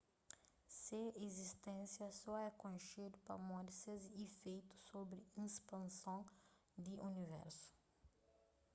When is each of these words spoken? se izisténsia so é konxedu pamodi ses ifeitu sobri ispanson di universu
se 0.81 0.99
izisténsia 1.27 2.07
so 2.21 2.31
é 2.45 2.49
konxedu 2.63 3.17
pamodi 3.27 3.71
ses 3.81 4.03
ifeitu 4.25 4.73
sobri 4.89 5.21
ispanson 5.47 6.19
di 6.85 6.93
universu 7.11 7.67